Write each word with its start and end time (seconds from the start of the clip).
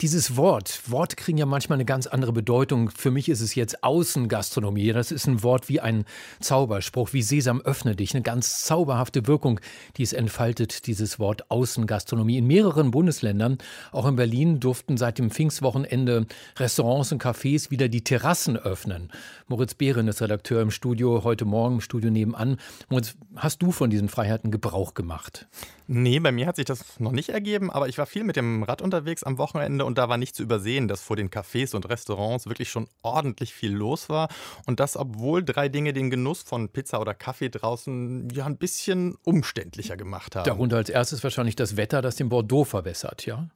dieses 0.00 0.36
Wort, 0.36 0.82
Worte 0.90 1.16
kriegen 1.16 1.38
ja 1.38 1.46
manchmal 1.46 1.76
eine 1.76 1.84
ganz 1.84 2.06
andere 2.06 2.32
Bedeutung. 2.32 2.90
Für 2.90 3.10
mich 3.10 3.28
ist 3.28 3.40
es 3.40 3.54
jetzt 3.54 3.82
Außengastronomie. 3.82 4.92
Das 4.92 5.12
ist 5.12 5.26
ein 5.26 5.42
Wort 5.42 5.68
wie 5.68 5.80
ein 5.80 6.04
Zauberspruch, 6.40 7.12
wie 7.12 7.22
Sesam 7.22 7.60
öffne 7.60 7.96
dich. 7.96 8.14
Eine 8.14 8.22
ganz 8.22 8.64
zauberhafte 8.64 9.26
Wirkung, 9.26 9.60
die 9.96 10.02
es 10.02 10.12
entfaltet, 10.12 10.86
dieses 10.86 11.18
Wort 11.18 11.50
Außengastronomie. 11.50 12.38
In 12.38 12.46
mehreren 12.46 12.90
Bundesländern, 12.90 13.58
auch 13.92 14.06
in 14.06 14.16
Berlin, 14.16 14.60
durften 14.60 14.96
seit 14.96 15.18
dem 15.18 15.30
Pfingstwochenende 15.30 16.26
Restaurants 16.58 17.12
und 17.12 17.22
Cafés 17.22 17.70
wieder 17.70 17.88
die 17.88 18.04
Terrassen 18.04 18.56
öffnen. 18.56 19.10
Moritz 19.48 19.74
Behren 19.74 20.08
ist 20.08 20.20
Redakteur 20.20 20.62
im 20.62 20.70
Studio, 20.70 21.22
heute 21.24 21.44
Morgen 21.44 21.76
im 21.76 21.80
Studio 21.80 22.10
nebenan. 22.10 22.58
Moritz, 22.88 23.14
hast 23.36 23.62
du 23.62 23.72
von 23.72 23.90
diesen 23.90 24.08
Freiheiten 24.08 24.50
Gebrauch 24.50 24.94
gemacht? 24.94 25.46
Nee, 25.88 26.18
bei 26.18 26.32
mir 26.32 26.48
hat 26.48 26.56
sich 26.56 26.64
das 26.64 26.98
noch 26.98 27.12
nicht 27.12 27.28
ergeben, 27.28 27.70
aber 27.70 27.88
ich 27.88 27.96
war 27.96 28.06
viel 28.06 28.24
mit 28.24 28.34
dem 28.34 28.64
Rad 28.64 28.82
unterwegs 28.82 29.22
am 29.22 29.38
Wochenende 29.38 29.55
und 29.56 29.98
da 29.98 30.08
war 30.08 30.16
nicht 30.16 30.34
zu 30.34 30.42
übersehen, 30.42 30.88
dass 30.88 31.00
vor 31.00 31.16
den 31.16 31.30
Cafés 31.30 31.74
und 31.74 31.88
Restaurants 31.88 32.46
wirklich 32.46 32.68
schon 32.68 32.88
ordentlich 33.02 33.54
viel 33.54 33.72
los 33.72 34.08
war 34.08 34.28
und 34.66 34.80
das, 34.80 34.96
obwohl 34.96 35.44
drei 35.44 35.68
Dinge 35.68 35.92
den 35.92 36.10
Genuss 36.10 36.42
von 36.42 36.68
Pizza 36.68 37.00
oder 37.00 37.14
Kaffee 37.14 37.48
draußen 37.48 38.28
ja 38.30 38.46
ein 38.46 38.56
bisschen 38.56 39.16
umständlicher 39.22 39.96
gemacht 39.96 40.34
haben. 40.34 40.44
Darunter 40.44 40.76
als 40.76 40.88
erstes 40.88 41.22
wahrscheinlich 41.22 41.54
das 41.54 41.76
Wetter, 41.76 42.02
das 42.02 42.16
den 42.16 42.28
Bordeaux 42.28 42.64
verbessert, 42.64 43.26
ja? 43.26 43.48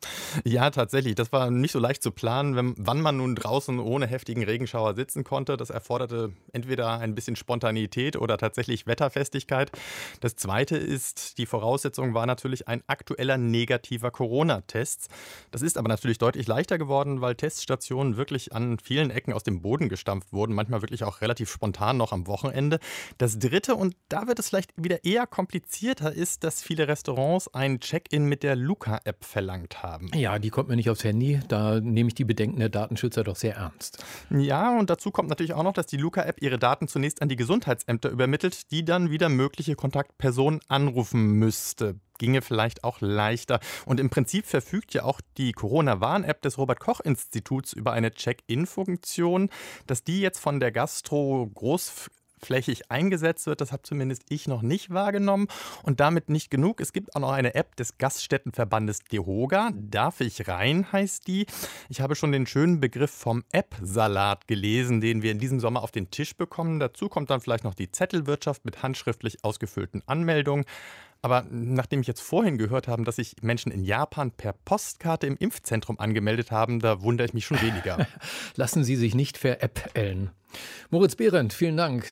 Ja, 0.44 0.70
tatsächlich. 0.70 1.16
Das 1.16 1.32
war 1.32 1.50
nicht 1.50 1.72
so 1.72 1.80
leicht 1.80 2.02
zu 2.02 2.12
planen, 2.12 2.54
wenn, 2.54 2.74
wann 2.76 3.00
man 3.00 3.16
nun 3.16 3.34
draußen 3.34 3.80
ohne 3.80 4.06
heftigen 4.06 4.44
Regenschauer 4.44 4.94
sitzen 4.94 5.24
konnte. 5.24 5.56
Das 5.56 5.70
erforderte 5.70 6.32
entweder 6.52 6.98
ein 6.98 7.14
bisschen 7.16 7.34
Spontanität 7.34 8.16
oder 8.16 8.38
tatsächlich 8.38 8.86
Wetterfestigkeit. 8.86 9.72
Das 10.20 10.36
zweite 10.36 10.76
ist, 10.76 11.38
die 11.38 11.46
Voraussetzung 11.46 12.14
war, 12.14 12.20
war 12.20 12.26
natürlich 12.26 12.68
ein 12.68 12.82
aktueller 12.86 13.38
negativer 13.38 14.10
Corona-Test. 14.10 15.08
Das 15.52 15.62
ist 15.62 15.78
aber 15.78 15.88
natürlich 15.90 16.16
deutlich 16.16 16.46
leichter 16.46 16.78
geworden, 16.78 17.20
weil 17.20 17.34
Teststationen 17.34 18.16
wirklich 18.16 18.54
an 18.54 18.78
vielen 18.78 19.10
Ecken 19.10 19.34
aus 19.34 19.42
dem 19.42 19.60
Boden 19.60 19.90
gestampft 19.90 20.32
wurden, 20.32 20.54
manchmal 20.54 20.80
wirklich 20.80 21.04
auch 21.04 21.20
relativ 21.20 21.50
spontan 21.50 21.98
noch 21.98 22.12
am 22.12 22.26
Wochenende. 22.26 22.78
Das 23.18 23.38
dritte, 23.38 23.74
und 23.76 23.94
da 24.08 24.26
wird 24.26 24.38
es 24.38 24.48
vielleicht 24.48 24.72
wieder 24.76 25.04
eher 25.04 25.26
komplizierter, 25.26 26.12
ist, 26.12 26.44
dass 26.44 26.62
viele 26.62 26.88
Restaurants 26.88 27.52
ein 27.52 27.80
Check-in 27.80 28.24
mit 28.24 28.42
der 28.42 28.56
Luca-App 28.56 29.24
verlangt 29.24 29.82
haben. 29.82 30.10
Ja, 30.14 30.38
die 30.38 30.50
kommt 30.50 30.68
mir 30.68 30.76
nicht 30.76 30.88
aufs 30.88 31.04
Handy. 31.04 31.40
Da 31.48 31.80
nehme 31.80 32.08
ich 32.08 32.14
die 32.14 32.24
Bedenken 32.24 32.58
der 32.58 32.70
Datenschützer 32.70 33.24
doch 33.24 33.36
sehr 33.36 33.56
ernst. 33.56 34.02
Ja, 34.30 34.78
und 34.78 34.88
dazu 34.88 35.10
kommt 35.10 35.28
natürlich 35.28 35.52
auch 35.52 35.62
noch, 35.62 35.72
dass 35.74 35.86
die 35.86 35.96
Luca-App 35.96 36.40
ihre 36.40 36.58
Daten 36.58 36.88
zunächst 36.88 37.20
an 37.20 37.28
die 37.28 37.36
Gesundheitsämter 37.36 38.10
übermittelt, 38.10 38.70
die 38.70 38.84
dann 38.84 39.10
wieder 39.10 39.28
mögliche 39.28 39.74
Kontaktpersonen 39.74 40.60
anrufen 40.68 41.32
müsste 41.32 41.96
ginge 42.20 42.42
vielleicht 42.42 42.84
auch 42.84 43.00
leichter. 43.00 43.58
Und 43.86 43.98
im 43.98 44.10
Prinzip 44.10 44.46
verfügt 44.46 44.94
ja 44.94 45.02
auch 45.02 45.20
die 45.38 45.52
Corona-Warn-App 45.52 46.42
des 46.42 46.58
Robert-Koch-Instituts 46.58 47.72
über 47.72 47.92
eine 47.92 48.12
Check-in-Funktion. 48.12 49.50
Dass 49.88 50.04
die 50.04 50.20
jetzt 50.20 50.38
von 50.38 50.60
der 50.60 50.70
Gastro 50.70 51.50
groß 51.52 52.10
flächig 52.40 52.90
eingesetzt 52.90 53.46
wird. 53.46 53.60
Das 53.60 53.72
habe 53.72 53.82
zumindest 53.82 54.22
ich 54.28 54.48
noch 54.48 54.62
nicht 54.62 54.90
wahrgenommen. 54.90 55.48
Und 55.82 56.00
damit 56.00 56.28
nicht 56.28 56.50
genug. 56.50 56.80
Es 56.80 56.92
gibt 56.92 57.14
auch 57.14 57.20
noch 57.20 57.32
eine 57.32 57.54
App 57.54 57.76
des 57.76 57.98
Gaststättenverbandes 57.98 59.00
DeHoga. 59.04 59.70
Darf 59.74 60.20
ich 60.20 60.48
rein, 60.48 60.90
heißt 60.92 61.26
die. 61.26 61.46
Ich 61.88 62.00
habe 62.00 62.16
schon 62.16 62.32
den 62.32 62.46
schönen 62.46 62.80
Begriff 62.80 63.10
vom 63.10 63.44
App-Salat 63.52 64.48
gelesen, 64.48 65.00
den 65.00 65.22
wir 65.22 65.32
in 65.32 65.38
diesem 65.38 65.60
Sommer 65.60 65.82
auf 65.82 65.90
den 65.90 66.10
Tisch 66.10 66.36
bekommen. 66.36 66.80
Dazu 66.80 67.08
kommt 67.08 67.30
dann 67.30 67.40
vielleicht 67.40 67.64
noch 67.64 67.74
die 67.74 67.90
Zettelwirtschaft 67.90 68.64
mit 68.64 68.82
handschriftlich 68.82 69.44
ausgefüllten 69.44 70.02
Anmeldungen. 70.06 70.64
Aber 71.22 71.44
nachdem 71.50 72.00
ich 72.00 72.06
jetzt 72.06 72.22
vorhin 72.22 72.56
gehört 72.56 72.88
habe, 72.88 73.04
dass 73.04 73.16
sich 73.16 73.36
Menschen 73.42 73.72
in 73.72 73.84
Japan 73.84 74.30
per 74.30 74.52
Postkarte 74.52 75.26
im 75.26 75.36
Impfzentrum 75.36 75.98
angemeldet 75.98 76.50
haben, 76.50 76.80
da 76.80 77.02
wundere 77.02 77.26
ich 77.26 77.34
mich 77.34 77.44
schon 77.44 77.60
weniger. 77.60 78.06
Lassen 78.56 78.84
Sie 78.84 78.96
sich 78.96 79.14
nicht 79.14 79.36
veräppeln. 79.36 80.30
Moritz 80.88 81.16
Behrendt, 81.16 81.52
vielen 81.52 81.76
Dank. 81.76 82.08